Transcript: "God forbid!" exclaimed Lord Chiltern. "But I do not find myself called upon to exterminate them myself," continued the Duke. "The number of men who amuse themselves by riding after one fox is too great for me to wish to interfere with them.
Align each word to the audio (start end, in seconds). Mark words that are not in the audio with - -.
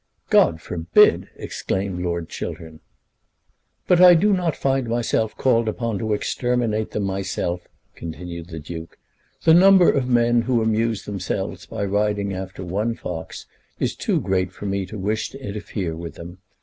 "God 0.31 0.59
forbid!" 0.61 1.29
exclaimed 1.35 2.01
Lord 2.01 2.27
Chiltern. 2.27 2.79
"But 3.87 4.01
I 4.01 4.15
do 4.15 4.33
not 4.33 4.55
find 4.55 4.89
myself 4.89 5.37
called 5.37 5.67
upon 5.69 5.99
to 5.99 6.13
exterminate 6.13 6.89
them 6.89 7.03
myself," 7.03 7.67
continued 7.93 8.47
the 8.47 8.57
Duke. 8.59 8.97
"The 9.43 9.53
number 9.53 9.91
of 9.91 10.07
men 10.07 10.41
who 10.41 10.59
amuse 10.63 11.05
themselves 11.05 11.67
by 11.67 11.85
riding 11.85 12.33
after 12.33 12.63
one 12.65 12.95
fox 12.95 13.45
is 13.79 13.95
too 13.95 14.19
great 14.19 14.51
for 14.51 14.65
me 14.65 14.87
to 14.87 14.97
wish 14.97 15.29
to 15.29 15.39
interfere 15.39 15.95
with 15.95 16.15
them. 16.15 16.39